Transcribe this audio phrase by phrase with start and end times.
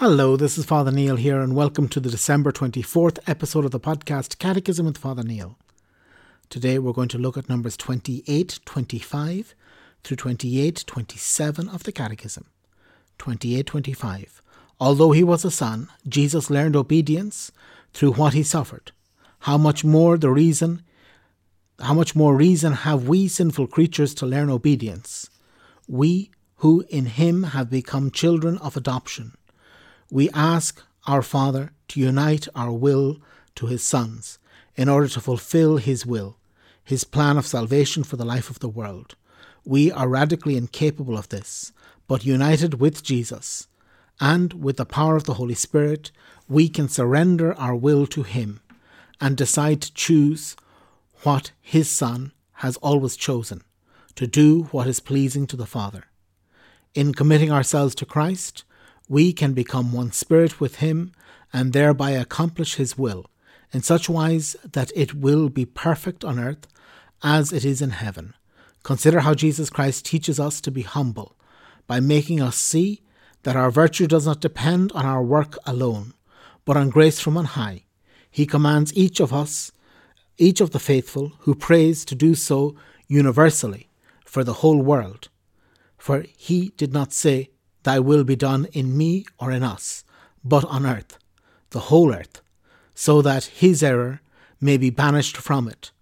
[0.00, 3.80] Hello, this is Father Neil here, and welcome to the December 24th episode of the
[3.80, 5.56] podcast Catechism with Father Neil.
[6.50, 9.54] Today we're going to look at numbers 28, 25
[10.04, 12.44] through 28, 27 of the Catechism.
[13.16, 14.42] 28, 25.
[14.78, 17.50] Although he was a son, Jesus learned obedience
[17.94, 18.92] through what he suffered.
[19.38, 20.82] How much more the reason
[21.80, 25.30] how much more reason have we sinful creatures to learn obedience?
[25.88, 29.32] We who in him have become children of adoption
[30.10, 33.18] we ask our Father to unite our will
[33.56, 34.38] to his Son's
[34.76, 36.36] in order to fulfill his will,
[36.84, 39.16] his plan of salvation for the life of the world.
[39.64, 41.72] We are radically incapable of this,
[42.06, 43.68] but united with Jesus
[44.20, 46.10] and with the power of the Holy Spirit,
[46.48, 48.60] we can surrender our will to him
[49.20, 50.56] and decide to choose
[51.22, 53.62] what his Son has always chosen
[54.14, 56.04] to do what is pleasing to the Father.
[56.94, 58.64] In committing ourselves to Christ,
[59.08, 61.12] we can become one spirit with Him
[61.52, 63.26] and thereby accomplish His will
[63.72, 66.66] in such wise that it will be perfect on earth
[67.22, 68.34] as it is in heaven.
[68.82, 71.36] Consider how Jesus Christ teaches us to be humble
[71.86, 73.02] by making us see
[73.42, 76.14] that our virtue does not depend on our work alone,
[76.64, 77.84] but on grace from on high.
[78.30, 79.72] He commands each of us,
[80.36, 82.76] each of the faithful who prays to do so
[83.08, 83.88] universally
[84.24, 85.28] for the whole world.
[85.96, 87.50] For he did not say,
[87.86, 90.02] Thy will be done in me or in us,
[90.44, 91.18] but on earth,
[91.70, 92.42] the whole earth,
[92.96, 94.20] so that his error
[94.60, 95.92] may be banished from it,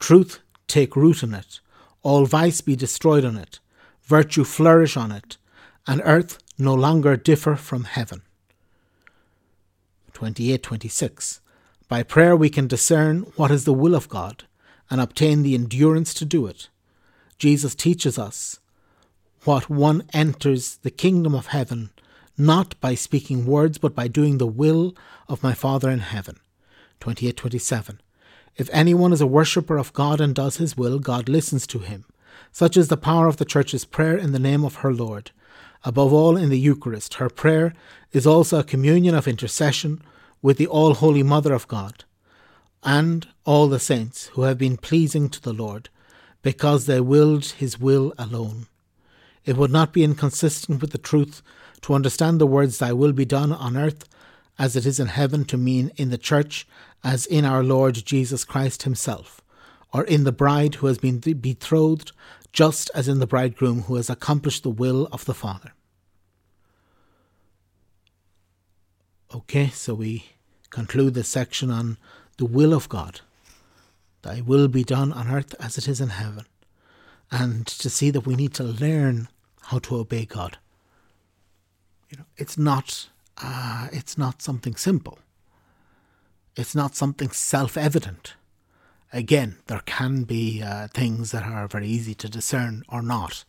[0.00, 1.60] truth take root in it,
[2.02, 3.60] all vice be destroyed on it,
[4.04, 5.36] virtue flourish on it,
[5.86, 8.22] and earth no longer differ from heaven.
[10.14, 11.42] 28 26.
[11.88, 14.44] By prayer we can discern what is the will of God
[14.88, 16.70] and obtain the endurance to do it.
[17.36, 18.60] Jesus teaches us
[19.44, 21.90] what one enters the kingdom of heaven,
[22.36, 24.94] not by speaking words, but by doing the will
[25.28, 26.38] of my Father in heaven.
[27.00, 28.00] 28 27.
[28.56, 32.04] If anyone is a worshipper of God and does his will, God listens to him.
[32.50, 35.30] Such is the power of the Church's prayer in the name of her Lord.
[35.84, 37.72] Above all, in the Eucharist, her prayer
[38.12, 40.02] is also a communion of intercession
[40.42, 42.04] with the All Holy Mother of God
[42.82, 45.88] and all the saints who have been pleasing to the Lord,
[46.42, 48.66] because they willed his will alone.
[49.48, 51.40] It would not be inconsistent with the truth
[51.80, 54.06] to understand the words, Thy will be done on earth
[54.58, 56.68] as it is in heaven, to mean in the church
[57.02, 59.40] as in our Lord Jesus Christ Himself,
[59.90, 62.12] or in the bride who has been betrothed,
[62.52, 65.72] just as in the bridegroom who has accomplished the will of the Father.
[69.34, 70.26] Okay, so we
[70.68, 71.96] conclude this section on
[72.36, 73.22] the will of God.
[74.20, 76.44] Thy will be done on earth as it is in heaven.
[77.30, 79.28] And to see that we need to learn
[79.68, 80.58] how to obey God.
[82.10, 83.08] You know, it's not
[83.42, 85.18] uh, it's not something simple.
[86.56, 88.34] It's not something self-evident.
[89.12, 93.44] Again, there can be uh, things that are very easy to discern or not.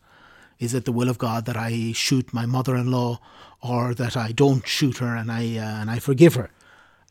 [0.58, 3.18] Is it the will of God that I shoot my mother-in-law,
[3.62, 6.50] or that I don't shoot her and I uh, and I forgive her?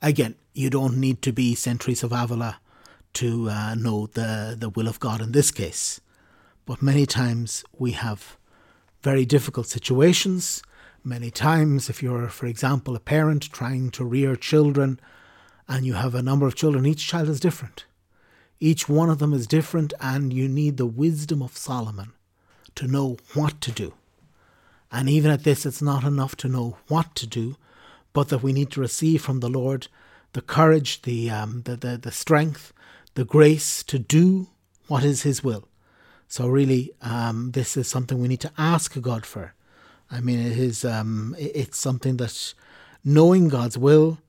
[0.01, 2.59] Again, you don't need to be Teresa of Avila
[3.13, 5.99] to uh, know the the will of God in this case.
[6.65, 8.37] But many times we have
[9.01, 10.61] very difficult situations.
[11.03, 14.99] Many times, if you're, for example, a parent trying to rear children
[15.67, 17.85] and you have a number of children, each child is different.
[18.59, 22.11] Each one of them is different, and you need the wisdom of Solomon
[22.75, 23.93] to know what to do.
[24.91, 27.55] And even at this, it's not enough to know what to do,
[28.11, 29.87] but that we need to receive from the Lord
[30.33, 32.73] the courage, the, um, the, the, the strength,
[33.13, 34.47] the grace to do
[34.87, 35.68] what is His will.
[36.31, 39.55] So really, um, this is something we need to ask God for.
[40.11, 42.53] I mean, it is um, it's something that
[43.03, 44.19] knowing God's will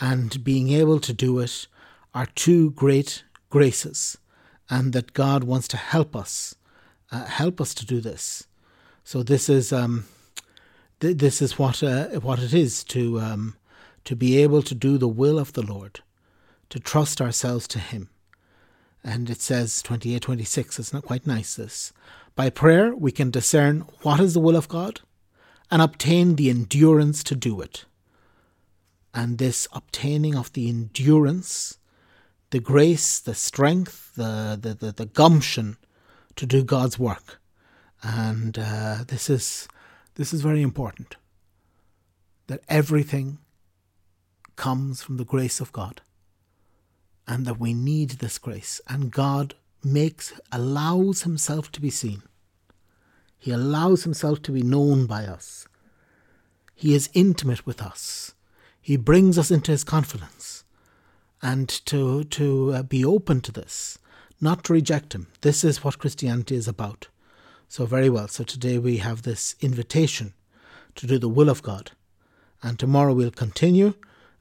[0.00, 1.66] and being able to do it
[2.14, 4.16] are two great graces,
[4.70, 6.54] and that God wants to help us,
[7.10, 8.46] uh, help us to do this.
[9.02, 10.04] So this is um,
[11.00, 13.56] th- this is what uh, what it is to um,
[14.04, 16.02] to be able to do the will of the Lord,
[16.70, 18.10] to trust ourselves to Him
[19.04, 21.92] and it says 28 26 it's not quite nice this.
[22.34, 25.00] By prayer we can discern what is the will of god
[25.70, 27.84] and obtain the endurance to do it.
[29.14, 31.78] And this obtaining of the endurance
[32.50, 35.76] the grace the strength the the, the, the gumption
[36.36, 37.40] to do god's work.
[38.02, 39.68] And uh, this is
[40.14, 41.16] this is very important
[42.46, 43.38] that everything
[44.56, 46.00] comes from the grace of god
[47.28, 48.80] and that we need this grace.
[48.88, 49.54] And God
[49.84, 52.22] makes, allows Himself to be seen.
[53.38, 55.68] He allows Himself to be known by us.
[56.74, 58.34] He is intimate with us.
[58.80, 60.64] He brings us into his confidence.
[61.42, 63.98] And to, to uh, be open to this,
[64.40, 65.26] not to reject him.
[65.42, 67.08] This is what Christianity is about.
[67.68, 68.28] So, very well.
[68.28, 70.34] So, today we have this invitation
[70.94, 71.90] to do the will of God.
[72.62, 73.94] And tomorrow we'll continue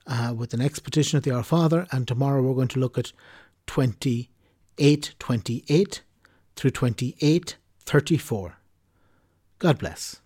[0.07, 1.87] uh, with the next petition of the Our Father.
[1.91, 3.11] And tomorrow we're going to look at
[3.67, 6.01] 28 28
[6.55, 7.55] through 28
[7.85, 8.57] 34.
[9.59, 10.21] God bless.